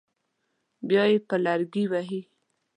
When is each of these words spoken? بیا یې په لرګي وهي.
بیا 0.87 1.03
یې 1.11 1.17
په 1.27 1.35
لرګي 1.45 1.85
وهي. 1.91 2.21